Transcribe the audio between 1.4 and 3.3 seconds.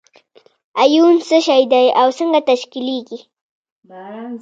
شی دی او څنګه تشکیلیږي؟